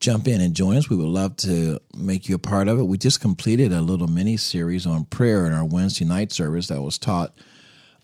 jump 0.00 0.26
in 0.26 0.40
and 0.40 0.54
join 0.54 0.76
us. 0.76 0.90
We 0.90 0.96
would 0.96 1.06
love 1.06 1.36
to 1.38 1.78
make 1.94 2.28
you 2.28 2.34
a 2.34 2.40
part 2.40 2.68
of 2.68 2.80
it. 2.80 2.84
We 2.84 2.98
just 2.98 3.20
completed 3.20 3.72
a 3.72 3.82
little 3.82 4.08
mini 4.08 4.36
series 4.36 4.86
on 4.86 5.04
prayer 5.04 5.46
in 5.46 5.52
our 5.52 5.64
Wednesday 5.64 6.04
night 6.04 6.32
service 6.32 6.66
that 6.68 6.82
was 6.82 6.98
taught 6.98 7.32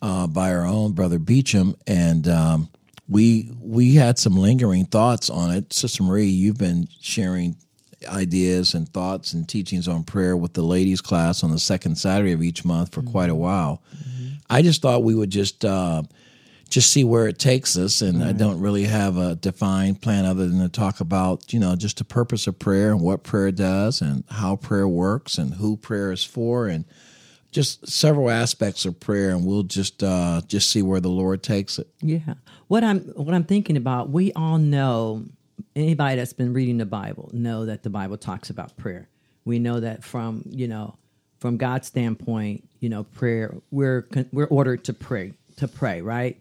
uh, 0.03 0.27
by 0.27 0.53
our 0.53 0.67
own 0.67 0.93
brother 0.93 1.19
Beecham, 1.19 1.77
and 1.87 2.29
um, 2.29 2.69
we 3.09 3.51
we 3.61 3.95
had 3.95 4.19
some 4.19 4.37
lingering 4.37 4.87
thoughts 4.87 5.31
on 5.31 5.51
it. 5.51 5.73
Sister 5.73 6.03
Marie, 6.03 6.27
you've 6.27 6.59
been 6.59 6.89
sharing 7.01 7.57
ideas 8.07 8.75
and 8.75 8.89
thoughts 8.89 9.33
and 9.33 9.49
teachings 9.49 9.89
on 9.89 10.05
prayer 10.05 10.37
with 10.37 10.53
the 10.53 10.63
ladies' 10.63 11.01
class 11.01 11.43
on 11.43 11.51
the 11.51 11.59
second 11.59 11.97
Saturday 11.97 12.33
of 12.33 12.43
each 12.43 12.65
month 12.65 12.93
for 12.93 13.03
quite 13.03 13.31
a 13.31 13.35
while. 13.35 13.83
I 14.49 14.63
just 14.63 14.83
thought 14.83 15.03
we 15.03 15.15
would 15.15 15.31
just 15.31 15.65
uh, 15.65 16.03
just 16.69 16.93
see 16.93 17.05
where 17.05 17.27
it 17.27 17.39
takes 17.39 17.77
us, 17.77 18.01
and 18.01 18.23
I 18.23 18.33
don't 18.33 18.61
really 18.61 18.85
have 18.85 19.17
a 19.17 19.35
defined 19.37 20.03
plan 20.03 20.25
other 20.25 20.47
than 20.47 20.61
to 20.61 20.69
talk 20.69 21.01
about 21.01 21.53
you 21.53 21.61
know 21.61 21.75
just 21.77 21.99
the 21.99 22.05
purpose 22.05 22.47
of 22.47 22.59
prayer 22.59 22.91
and 22.91 23.01
what 23.01 23.23
prayer 23.23 23.51
does 23.51 24.01
and 24.01 24.25
how 24.31 24.57
prayer 24.57 24.89
works 24.89 25.39
and 25.39 25.55
who 25.55 25.77
prayer 25.77 26.13
is 26.13 26.25
for 26.25 26.67
and 26.69 26.85
just 27.57 27.89
several 27.89 28.29
aspects 28.29 28.85
of 28.85 29.01
prayer, 29.01 29.31
and 29.31 29.47
we'll 29.47 29.63
just 29.63 30.03
uh, 30.03 30.43
just 30.47 30.71
see 30.71 30.83
where 30.83 31.01
the 31.01 31.09
Lord 31.09 31.43
takes 31.43 31.79
it. 31.79 31.89
Yeah. 32.03 32.35
What 32.69 32.85
I'm 32.85 33.01
what 33.15 33.33
I'm 33.33 33.45
thinking 33.45 33.79
about, 33.79 34.11
we 34.11 34.31
all 34.35 34.59
know 34.59 35.25
anybody 35.75 36.17
that's 36.17 36.35
been 36.35 36.53
reading 36.53 36.77
the 36.77 36.85
Bible 36.85 37.31
know 37.33 37.65
that 37.65 37.83
the 37.83 37.89
Bible 37.89 38.19
talks 38.19 38.51
about 38.51 38.77
prayer. 38.77 39.09
We 39.47 39.59
know 39.59 39.81
that 39.81 40.05
from, 40.05 40.43
you 40.51 40.69
know, 40.69 40.99
from 41.39 41.57
God's 41.57 41.87
standpoint, 41.87 42.69
you 42.81 42.91
know, 42.91 43.05
prayer 43.05 43.55
we're 43.71 44.07
we're 44.33 44.49
ordered 44.49 44.85
to 44.85 44.93
pray, 44.93 45.33
to 45.57 45.67
pray, 45.67 46.03
right? 46.03 46.39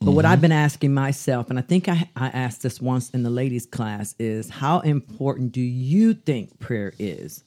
But 0.00 0.12
what 0.12 0.24
I've 0.24 0.40
been 0.40 0.52
asking 0.52 0.94
myself, 0.94 1.50
and 1.50 1.58
I 1.58 1.62
think 1.62 1.88
I, 1.88 2.08
I 2.16 2.28
asked 2.28 2.62
this 2.62 2.80
once 2.80 3.10
in 3.10 3.22
the 3.22 3.30
ladies' 3.30 3.66
class, 3.66 4.14
is 4.18 4.48
how 4.48 4.80
important 4.80 5.52
do 5.52 5.60
you 5.60 6.14
think 6.14 6.58
prayer 6.58 6.94
is? 6.98 7.44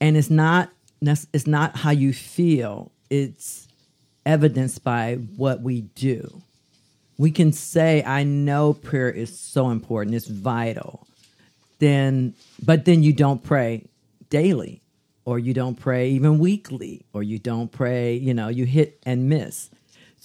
And 0.00 0.16
it's 0.16 0.30
not 0.30 0.70
it's 1.08 1.46
not 1.46 1.76
how 1.76 1.90
you 1.90 2.12
feel; 2.12 2.92
it's 3.10 3.68
evidenced 4.26 4.84
by 4.84 5.14
what 5.36 5.60
we 5.62 5.82
do. 5.82 6.42
We 7.18 7.30
can 7.30 7.52
say, 7.52 8.02
"I 8.04 8.24
know 8.24 8.72
prayer 8.74 9.10
is 9.10 9.38
so 9.38 9.70
important; 9.70 10.16
it's 10.16 10.28
vital." 10.28 11.06
Then, 11.78 12.34
but 12.64 12.84
then 12.84 13.02
you 13.02 13.12
don't 13.12 13.42
pray 13.42 13.84
daily, 14.30 14.80
or 15.24 15.38
you 15.38 15.52
don't 15.52 15.74
pray 15.76 16.10
even 16.10 16.38
weekly, 16.38 17.04
or 17.12 17.22
you 17.22 17.38
don't 17.38 17.70
pray. 17.70 18.14
You 18.16 18.34
know, 18.34 18.48
you 18.48 18.64
hit 18.64 19.00
and 19.04 19.28
miss. 19.28 19.70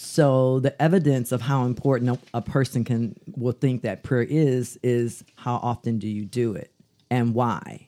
So 0.01 0.61
the 0.61 0.81
evidence 0.81 1.33
of 1.33 1.41
how 1.41 1.65
important 1.65 2.21
a, 2.33 2.41
person 2.41 2.85
can 2.85 3.15
will 3.35 3.51
think 3.51 3.81
that 3.81 4.01
prayer 4.01 4.23
is 4.23 4.79
is 4.81 5.25
how 5.35 5.55
often 5.55 5.99
do 5.99 6.07
you 6.07 6.23
do 6.23 6.53
it 6.53 6.71
and 7.11 7.33
why, 7.33 7.87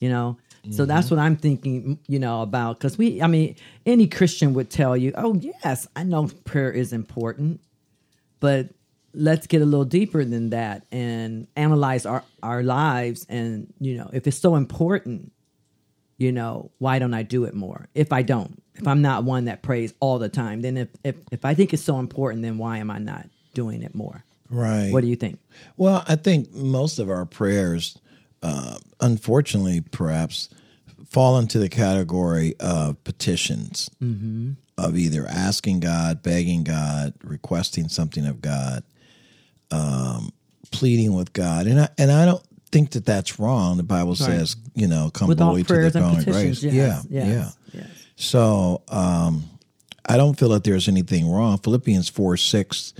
you 0.00 0.08
know. 0.08 0.38
So 0.70 0.84
that's 0.84 1.06
mm-hmm. 1.06 1.16
what 1.16 1.22
I'm 1.22 1.36
thinking, 1.36 1.98
you 2.06 2.18
know, 2.18 2.42
about 2.42 2.78
because 2.78 2.98
we, 2.98 3.22
I 3.22 3.26
mean, 3.26 3.56
any 3.86 4.06
Christian 4.06 4.54
would 4.54 4.70
tell 4.70 4.96
you, 4.96 5.12
oh 5.16 5.34
yes, 5.34 5.86
I 5.96 6.02
know 6.02 6.28
prayer 6.44 6.70
is 6.70 6.92
important, 6.92 7.60
but 8.40 8.68
let's 9.14 9.46
get 9.46 9.62
a 9.62 9.64
little 9.64 9.84
deeper 9.84 10.24
than 10.24 10.50
that 10.50 10.84
and 10.92 11.46
analyze 11.56 12.04
our 12.04 12.22
our 12.42 12.62
lives 12.62 13.24
and 13.28 13.72
you 13.80 13.96
know 13.96 14.08
if 14.12 14.26
it's 14.26 14.38
so 14.38 14.54
important 14.54 15.32
you 16.18 16.30
know 16.30 16.70
why 16.78 16.98
don't 16.98 17.14
i 17.14 17.22
do 17.22 17.44
it 17.44 17.54
more? 17.54 17.88
If 17.94 18.12
i 18.12 18.20
don't 18.20 18.62
if 18.74 18.86
i'm 18.86 19.00
not 19.00 19.24
one 19.24 19.46
that 19.46 19.62
prays 19.62 19.94
all 19.98 20.18
the 20.18 20.28
time 20.28 20.60
then 20.60 20.76
if 20.76 20.88
if, 21.04 21.16
if 21.32 21.44
i 21.46 21.54
think 21.54 21.72
it's 21.72 21.82
so 21.82 21.98
important 21.98 22.42
then 22.42 22.58
why 22.58 22.78
am 22.78 22.90
i 22.90 22.98
not 22.98 23.28
doing 23.54 23.82
it 23.82 23.94
more? 23.94 24.24
Right. 24.50 24.90
what 24.92 25.02
do 25.02 25.08
you 25.08 25.16
think? 25.16 25.38
Well, 25.76 26.04
I 26.08 26.16
think 26.16 26.52
most 26.54 26.98
of 26.98 27.10
our 27.10 27.26
prayers, 27.26 27.98
uh, 28.42 28.78
unfortunately, 29.00 29.80
perhaps, 29.80 30.48
fall 31.08 31.38
into 31.38 31.58
the 31.58 31.68
category 31.68 32.54
of 32.60 33.02
petitions 33.04 33.90
of 34.76 34.96
either 34.96 35.26
asking 35.26 35.80
God, 35.80 36.22
begging 36.22 36.64
God, 36.64 37.14
requesting 37.22 37.88
something 37.88 38.26
of 38.26 38.40
God, 38.40 38.84
um, 39.70 40.30
pleading 40.70 41.14
with 41.14 41.32
God, 41.32 41.66
and 41.66 41.80
I 41.80 41.88
and 41.98 42.10
I 42.12 42.24
don't 42.26 42.44
think 42.70 42.90
that 42.90 43.04
that's 43.04 43.38
wrong. 43.40 43.76
The 43.76 43.82
Bible 43.82 44.14
says, 44.14 44.56
you 44.74 44.86
know, 44.86 45.10
come 45.10 45.28
with 45.28 45.38
boldly 45.38 45.64
to 45.64 45.74
the 45.80 45.90
throne 45.90 46.18
of 46.18 46.24
grace. 46.24 46.62
yes, 46.62 46.74
yeah, 46.74 47.02
yes, 47.08 47.26
yeah. 47.72 47.80
yes. 47.80 47.86
So 48.16 48.82
um, 48.88 49.44
I 50.06 50.16
don't 50.16 50.38
feel 50.38 50.50
that 50.50 50.64
there's 50.64 50.88
anything 50.88 51.30
wrong. 51.30 51.58
Philippians 51.58 52.08
4 52.08 52.36
6 52.36 52.94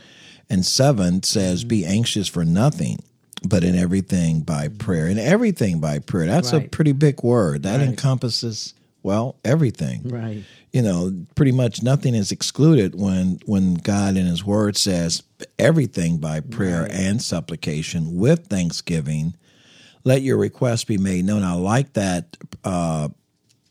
and 0.51 0.65
7 0.65 1.23
says, 1.23 1.65
Be 1.65 1.85
anxious 1.85 2.29
for 2.29 2.45
nothing, 2.45 2.99
but 3.47 3.63
in 3.65 3.77
everything 3.77 4.41
by 4.41 4.69
prayer. 4.69 5.07
In 5.07 5.19
everything 5.19 5.81
by 5.81 5.99
prayer. 6.01 6.27
That's 6.27 6.53
a 6.53 6.61
pretty 6.61 6.93
big 6.93 7.23
word. 7.23 7.63
That 7.63 7.79
Right. 7.79 7.89
encompasses, 7.89 8.75
well, 9.03 9.37
everything. 9.45 10.03
right 10.09 10.43
You 10.73 10.83
know, 10.83 11.13
pretty 11.35 11.53
much 11.53 11.83
nothing 11.83 12.15
is 12.15 12.31
excluded 12.31 12.95
when 12.95 13.39
when 13.47 13.75
God 13.75 14.17
in 14.17 14.27
his 14.27 14.45
word 14.45 14.77
says 14.77 15.23
everything 15.59 16.19
by 16.19 16.41
prayer 16.41 16.87
and 16.91 17.23
supplication 17.23 18.17
with 18.19 18.47
thanksgiving. 18.49 19.35
Let 20.05 20.23
your 20.23 20.37
request 20.37 20.87
be 20.87 20.99
made 20.99 21.25
known. 21.25 21.43
I 21.43 21.55
like 21.55 21.95
that 21.95 22.37
uh, 22.65 23.09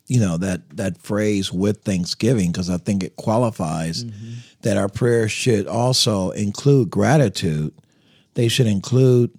you 0.07 0.19
know 0.19 0.37
that 0.37 0.61
that 0.77 0.97
phrase 0.97 1.51
with 1.53 1.83
thanksgiving 1.83 2.51
because 2.51 2.69
I 2.69 2.77
think 2.77 3.03
it 3.03 3.15
qualifies 3.15 4.03
Mm-hmm. 4.05 4.33
that 4.61 4.77
our 4.77 4.89
prayers 4.89 5.31
should 5.31 5.67
also 5.67 6.31
include 6.31 6.89
gratitude. 6.89 7.73
They 8.33 8.47
should 8.47 8.67
include 8.67 9.31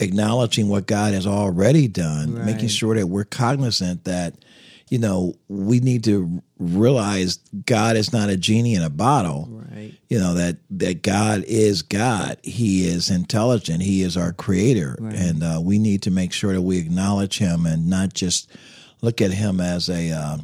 acknowledging 0.00 0.68
what 0.68 0.86
God 0.86 1.14
has 1.14 1.26
already 1.26 1.88
done, 1.88 2.44
making 2.44 2.68
sure 2.68 2.94
that 2.96 3.06
we're 3.06 3.24
cognizant 3.24 4.04
that 4.04 4.34
you 4.90 4.98
know 4.98 5.34
we 5.48 5.80
need 5.80 6.04
to 6.04 6.42
realize 6.58 7.36
God 7.66 7.96
is 7.96 8.12
not 8.12 8.28
a 8.28 8.36
genie 8.36 8.74
in 8.74 8.82
a 8.82 8.90
bottle. 8.90 9.48
right 9.72 9.94
You 10.08 10.18
know 10.18 10.34
that 10.34 10.58
that 10.70 11.02
God 11.02 11.44
is 11.46 11.82
God. 11.82 12.38
He 12.42 12.86
is 12.86 13.10
intelligent. 13.10 13.82
He 13.82 14.02
is 14.02 14.16
our 14.16 14.32
creator, 14.32 14.96
Right. 15.00 15.14
and 15.14 15.42
uh, 15.42 15.60
we 15.62 15.78
need 15.78 16.02
to 16.02 16.10
make 16.10 16.32
sure 16.32 16.52
that 16.52 16.62
we 16.62 16.78
acknowledge 16.78 17.38
Him 17.38 17.66
and 17.66 17.88
not 17.88 18.12
just 18.14 18.50
look 19.00 19.20
at 19.20 19.30
Him 19.32 19.60
as 19.60 19.88
a 19.88 20.10
uh, 20.10 20.36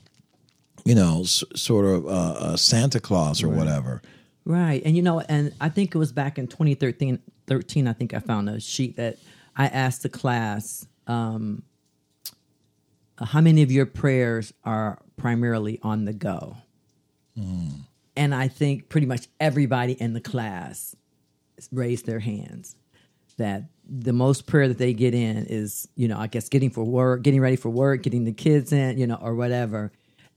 you 0.85 0.94
know 0.94 1.20
s- 1.23 1.44
sort 1.55 1.87
of 1.87 2.06
uh, 2.06 2.52
a 2.55 2.58
Santa 2.58 3.00
Claus 3.00 3.43
or 3.43 3.49
whatever. 3.49 4.00
Right. 4.47 4.81
And 4.85 4.97
you 4.97 5.02
know, 5.02 5.20
and 5.20 5.52
I 5.61 5.69
think 5.69 5.94
it 5.94 5.99
was 5.99 6.12
back 6.12 6.38
in 6.38 6.47
2013, 6.49 7.20
13, 7.47 7.87
I 7.87 7.93
think 7.93 8.14
I 8.14 8.20
found 8.20 8.49
a 8.49 8.58
sheet 8.58 8.97
that 8.97 9.19
I 9.56 9.67
asked 9.67 10.02
the 10.02 10.08
class, 10.08 10.87
um, 11.06 11.62
how 13.19 13.41
many 13.41 13.62
of 13.62 13.70
your 13.70 13.87
prayers 13.87 14.52
are 14.64 14.99
primarily 15.17 15.79
on 15.82 16.05
the 16.05 16.12
go? 16.12 16.56
And 18.17 18.35
I 18.35 18.49
think 18.49 18.88
pretty 18.88 19.06
much 19.06 19.29
everybody 19.38 19.93
in 19.93 20.12
the 20.14 20.20
class 20.20 20.94
raised 21.73 22.06
their 22.06 22.20
hands 22.20 22.76
that 23.38 23.64
the 23.88 24.12
most 24.12 24.47
prayer 24.47 24.69
that 24.69 24.79
they 24.79 24.93
get 24.93 25.14
in 25.14 25.38
is, 25.47 25.88
you 25.97 26.06
know, 26.06 26.19
I 26.19 26.26
guess 26.29 26.49
getting 26.49 26.70
for 26.70 26.85
work, 26.85 27.23
getting 27.23 27.41
ready 27.41 27.56
for 27.56 27.70
work, 27.70 28.02
getting 28.02 28.25
the 28.25 28.32
kids 28.32 28.73
in, 28.73 28.99
you 28.99 29.06
know, 29.06 29.19
or 29.20 29.35
whatever. 29.35 29.91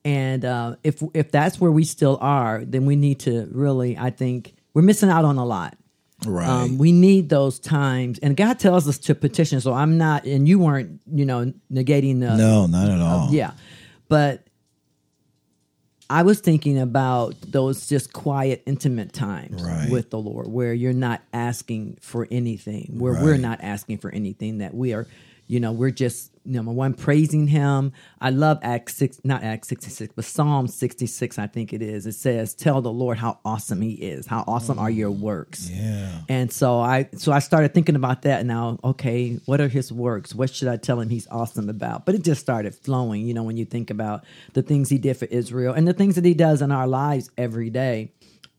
And 0.06 0.44
uh, 0.44 0.76
if 0.84 1.04
if 1.14 1.32
that's 1.32 1.62
where 1.62 1.72
we 1.72 1.84
still 1.84 2.18
are, 2.20 2.64
then 2.66 2.86
we 2.86 2.96
need 2.96 3.20
to 3.22 3.48
really, 3.52 3.98
I 3.98 4.10
think, 4.10 4.54
we're 4.74 4.82
missing 4.82 5.10
out 5.10 5.24
on 5.24 5.38
a 5.38 5.46
lot. 5.46 5.78
Right. 6.26 6.48
Um, 6.48 6.78
we 6.78 6.92
need 6.92 7.30
those 7.30 7.60
times, 7.60 8.20
and 8.20 8.36
God 8.38 8.60
tells 8.60 8.88
us 8.88 8.98
to 9.00 9.16
petition. 9.16 9.62
So 9.62 9.74
I'm 9.74 9.98
not, 9.98 10.26
and 10.26 10.48
you 10.48 10.60
weren't, 10.60 11.02
you 11.12 11.26
know, 11.26 11.54
negating 11.72 12.20
the 12.20 12.36
no, 12.38 12.66
not 12.68 12.90
at 12.90 13.00
all. 13.00 13.30
yeah. 13.32 13.52
But 14.10 14.46
I 16.10 16.22
was 16.24 16.40
thinking 16.42 16.78
about 16.80 17.36
those 17.42 17.88
just 17.88 18.14
quiet, 18.14 18.62
intimate 18.66 19.14
times 19.14 19.64
Right. 19.64 19.90
with 19.90 20.10
the 20.12 20.20
Lord 20.20 20.48
where 20.48 20.74
you're 20.74 20.94
not 20.94 21.22
asking 21.34 21.98
for 22.02 22.28
anything, 22.30 22.96
where 23.00 23.14
we're 23.14 23.38
not 23.38 23.60
asking 23.64 23.98
for 24.00 24.12
anything, 24.12 24.60
that 24.60 24.74
we 24.76 24.94
are, 24.94 25.08
you 25.54 25.60
know, 25.60 25.72
we're 25.72 25.92
just 25.92 26.32
number 26.46 26.72
one 26.72 26.96
praising 26.96 27.48
Him. 27.48 27.94
I 28.20 28.32
love 28.32 28.58
Acts 28.64 28.96
six, 28.96 29.22
not 29.24 29.44
Acts 29.44 29.68
sixty 29.68 29.92
six, 29.92 30.12
but 30.16 30.26
Psalm 30.26 30.68
sixty 30.68 31.06
six. 31.06 31.38
I 31.38 31.46
think 31.46 31.74
it 31.74 31.84
is. 31.84 32.08
It 32.08 32.14
says, 32.14 32.56
"Tell 32.56 32.82
the 32.82 32.92
Lord 32.92 33.20
how 33.20 33.38
awesome 33.46 33.80
He 33.80 33.92
is. 33.92 34.26
How 34.26 34.44
awesome 34.48 34.80
are 34.80 34.90
Your 34.90 35.12
works." 35.12 35.70
Yeah. 35.70 36.22
And 36.28 36.52
so 36.52 36.80
I 36.80 37.08
so 37.18 37.32
I 37.32 37.38
started 37.38 37.76
thinking 37.76 37.96
about 37.96 38.24
that 38.24 38.48
now, 38.48 38.80
okay, 38.84 39.40
what 39.46 39.62
are 39.62 39.68
his 39.68 39.94
works? 39.94 40.34
What 40.34 40.50
should 40.50 40.70
I 40.70 40.78
tell 40.78 41.00
him 41.00 41.10
he's 41.10 41.28
awesome 41.28 41.70
about? 41.70 42.08
But 42.08 42.16
it 42.16 42.24
just 42.24 42.42
started 42.42 42.74
flowing, 42.74 43.28
you 43.28 43.36
know, 43.36 43.44
when 43.44 43.56
you 43.56 43.66
think 43.66 43.92
about 43.92 44.26
the 44.54 44.64
things 44.64 44.90
he 44.90 44.98
did 44.98 45.18
for 45.18 45.26
Israel 45.26 45.76
and 45.76 45.88
the 45.88 45.94
things 45.94 46.16
that 46.16 46.26
he 46.26 46.34
does 46.34 46.64
in 46.64 46.72
our 46.72 46.88
lives 46.88 47.30
every 47.38 47.70
day. 47.70 48.12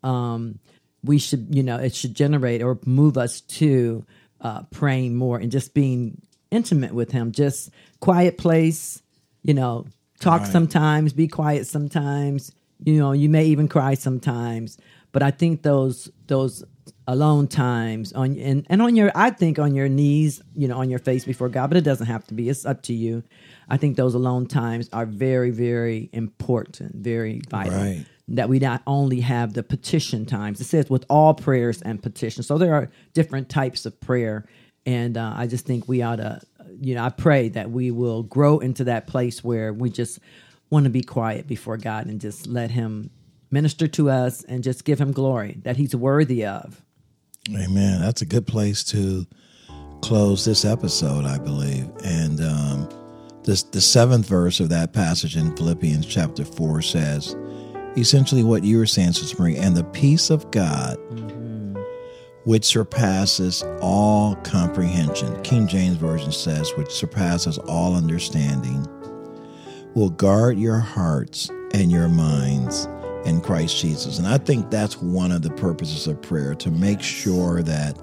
Um 0.04 0.60
we 1.02 1.18
should, 1.18 1.48
you 1.50 1.64
know, 1.64 1.76
it 1.76 1.92
should 1.92 2.14
generate 2.14 2.62
or 2.62 2.78
move 2.86 3.18
us 3.18 3.40
to 3.40 4.06
uh 4.40 4.62
praying 4.70 5.16
more 5.16 5.38
and 5.38 5.50
just 5.50 5.74
being 5.74 6.22
intimate 6.54 6.94
with 6.94 7.10
him, 7.12 7.32
just 7.32 7.70
quiet 8.00 8.38
place, 8.38 9.02
you 9.42 9.54
know, 9.54 9.86
talk 10.20 10.42
Right. 10.42 10.52
sometimes, 10.52 11.12
be 11.12 11.28
quiet 11.28 11.66
sometimes, 11.66 12.52
you 12.84 12.98
know, 12.98 13.12
you 13.12 13.28
may 13.28 13.44
even 13.46 13.68
cry 13.68 13.94
sometimes. 13.94 14.78
But 15.12 15.22
I 15.22 15.30
think 15.30 15.62
those 15.62 16.10
those 16.26 16.64
alone 17.06 17.46
times 17.48 18.12
on 18.14 18.38
and, 18.38 18.66
and 18.68 18.80
on 18.82 18.96
your 18.96 19.12
I 19.14 19.30
think 19.30 19.58
on 19.58 19.74
your 19.74 19.88
knees, 19.88 20.42
you 20.54 20.66
know, 20.68 20.78
on 20.78 20.90
your 20.90 20.98
face 20.98 21.24
before 21.24 21.48
God, 21.48 21.68
but 21.70 21.76
it 21.76 21.84
doesn't 21.84 22.06
have 22.06 22.26
to 22.28 22.34
be. 22.34 22.48
It's 22.48 22.64
up 22.64 22.82
to 22.82 22.94
you. 22.94 23.22
I 23.68 23.76
think 23.76 23.96
those 23.96 24.14
alone 24.14 24.46
times 24.46 24.88
are 24.92 25.06
very, 25.06 25.50
very 25.50 26.10
important, 26.12 26.96
very 26.96 27.42
vital. 27.48 27.78
Right. 27.78 28.06
That 28.28 28.48
we 28.48 28.58
not 28.58 28.82
only 28.86 29.20
have 29.20 29.52
the 29.52 29.62
petition 29.62 30.24
times. 30.24 30.60
It 30.60 30.64
says 30.64 30.88
with 30.88 31.04
all 31.10 31.34
prayers 31.34 31.82
and 31.82 32.02
petitions. 32.02 32.46
So 32.46 32.56
there 32.56 32.74
are 32.74 32.90
different 33.12 33.50
types 33.50 33.84
of 33.84 34.00
prayer. 34.00 34.46
And 34.86 35.16
uh, 35.16 35.32
I 35.36 35.46
just 35.46 35.66
think 35.66 35.88
we 35.88 36.02
ought 36.02 36.16
to, 36.16 36.40
you 36.80 36.94
know, 36.94 37.04
I 37.04 37.08
pray 37.08 37.48
that 37.50 37.70
we 37.70 37.90
will 37.90 38.22
grow 38.22 38.58
into 38.58 38.84
that 38.84 39.06
place 39.06 39.42
where 39.42 39.72
we 39.72 39.90
just 39.90 40.18
want 40.70 40.84
to 40.84 40.90
be 40.90 41.02
quiet 41.02 41.46
before 41.46 41.76
God 41.76 42.06
and 42.06 42.20
just 42.20 42.46
let 42.46 42.70
Him 42.70 43.10
minister 43.50 43.86
to 43.88 44.10
us 44.10 44.42
and 44.44 44.62
just 44.62 44.84
give 44.84 45.00
Him 45.00 45.12
glory 45.12 45.58
that 45.62 45.76
He's 45.76 45.94
worthy 45.96 46.44
of. 46.44 46.82
Amen. 47.50 48.00
That's 48.00 48.22
a 48.22 48.26
good 48.26 48.46
place 48.46 48.82
to 48.84 49.26
close 50.02 50.44
this 50.44 50.64
episode, 50.64 51.24
I 51.24 51.38
believe. 51.38 51.88
And 52.04 52.40
um, 52.40 52.88
this, 53.44 53.62
the 53.62 53.80
seventh 53.80 54.26
verse 54.26 54.60
of 54.60 54.68
that 54.70 54.92
passage 54.92 55.36
in 55.36 55.54
Philippians 55.56 56.06
chapter 56.06 56.44
4 56.44 56.82
says 56.82 57.36
essentially 57.96 58.42
what 58.42 58.64
you 58.64 58.78
were 58.78 58.86
saying, 58.86 59.12
Sister 59.12 59.40
Marie, 59.40 59.56
and 59.56 59.76
the 59.76 59.84
peace 59.84 60.30
of 60.30 60.50
God, 60.50 60.96
which 62.44 62.64
surpasses 62.64 63.64
all 63.80 64.36
comprehension. 64.36 65.40
King 65.42 65.66
James 65.66 65.96
Version 65.96 66.32
says, 66.32 66.70
which 66.76 66.90
surpasses 66.90 67.58
all 67.58 67.94
understanding, 67.94 68.86
will 69.94 70.10
guard 70.10 70.58
your 70.58 70.78
hearts 70.78 71.48
and 71.72 71.90
your 71.90 72.08
minds 72.08 72.86
in 73.24 73.40
Christ 73.40 73.80
Jesus. 73.80 74.18
And 74.18 74.26
I 74.26 74.38
think 74.38 74.70
that's 74.70 75.00
one 75.00 75.32
of 75.32 75.42
the 75.42 75.50
purposes 75.50 76.06
of 76.06 76.20
prayer 76.20 76.54
to 76.56 76.70
make 76.70 77.00
sure 77.00 77.62
that 77.62 77.98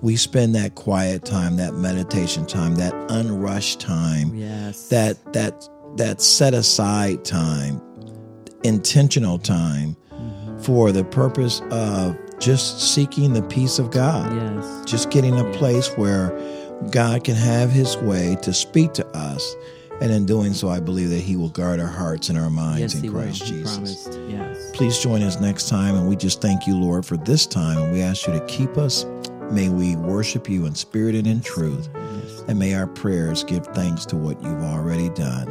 we 0.00 0.16
spend 0.16 0.54
that 0.54 0.74
quiet 0.74 1.24
time, 1.24 1.56
that 1.56 1.74
meditation 1.74 2.46
time, 2.46 2.76
that 2.76 2.94
unrushed 3.10 3.80
time, 3.80 4.34
Yes. 4.34 4.88
that 4.88 5.32
that 5.32 5.68
that 5.96 6.20
set 6.20 6.54
aside 6.54 7.24
time, 7.24 7.80
intentional 8.64 9.38
time 9.38 9.96
mm-hmm. 10.12 10.58
for 10.58 10.92
the 10.92 11.04
purpose 11.04 11.60
of 11.70 12.18
just 12.44 12.94
seeking 12.94 13.32
the 13.32 13.42
peace 13.42 13.78
of 13.78 13.90
God 13.90 14.34
Yes. 14.34 14.84
just 14.84 15.10
getting 15.10 15.38
a 15.38 15.44
place 15.52 15.88
where 15.96 16.30
God 16.90 17.24
can 17.24 17.34
have 17.36 17.70
his 17.70 17.96
way 17.96 18.36
to 18.42 18.52
speak 18.52 18.92
to 18.94 19.06
us. 19.16 19.56
And 20.00 20.10
in 20.12 20.26
doing 20.26 20.52
so, 20.54 20.68
I 20.68 20.80
believe 20.80 21.10
that 21.10 21.20
he 21.20 21.36
will 21.36 21.48
guard 21.50 21.78
our 21.80 21.86
hearts 21.86 22.28
and 22.28 22.36
our 22.36 22.50
minds 22.50 22.94
Yes, 22.94 23.02
in 23.02 23.12
will. 23.12 23.20
Christ 23.22 23.42
He 23.44 23.50
Jesus. 23.52 23.72
promised. 23.76 24.20
Yes. 24.28 24.70
Please 24.74 24.98
join 24.98 25.22
us 25.22 25.40
next 25.40 25.68
time. 25.68 25.94
And 25.94 26.08
we 26.08 26.16
just 26.16 26.42
thank 26.42 26.66
you, 26.66 26.76
Lord, 26.76 27.06
for 27.06 27.16
this 27.16 27.46
time. 27.46 27.78
And 27.78 27.92
we 27.92 28.02
ask 28.02 28.26
you 28.26 28.32
to 28.32 28.44
keep 28.46 28.76
us. 28.76 29.06
May 29.52 29.68
we 29.68 29.94
worship 29.96 30.48
you 30.50 30.66
in 30.66 30.74
spirit 30.74 31.14
and 31.14 31.26
in 31.28 31.40
truth. 31.40 31.88
And 32.48 32.58
may 32.58 32.74
our 32.74 32.88
prayers 32.88 33.44
give 33.44 33.66
thanks 33.68 34.04
to 34.06 34.16
what 34.16 34.42
you've 34.42 34.62
already 34.64 35.10
done. 35.10 35.48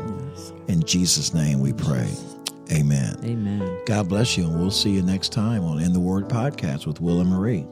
In 0.67 0.83
Jesus' 0.83 1.33
name 1.33 1.59
we 1.61 1.71
pray. 1.73 2.09
Amen. 2.73 3.15
Amen. 3.23 3.79
God 3.85 4.09
bless 4.09 4.37
you. 4.37 4.45
And 4.45 4.59
we'll 4.59 4.71
see 4.71 4.91
you 4.91 5.01
next 5.01 5.31
time 5.31 5.63
on 5.63 5.79
In 5.79 5.93
the 5.93 5.99
Word 5.99 6.27
podcast 6.27 6.87
with 6.87 6.99
Will 6.99 7.21
and 7.21 7.29
Marie. 7.29 7.67